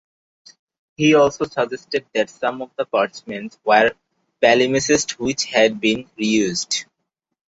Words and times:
He 0.97 1.13
also 1.13 1.45
suggested 1.45 2.07
that 2.15 2.31
some 2.31 2.63
of 2.63 2.71
the 2.75 2.85
parchments 2.85 3.59
were 3.63 3.91
palimpsests 4.41 5.19
which 5.19 5.43
had 5.45 5.79
been 5.79 6.09
reused. 6.19 6.85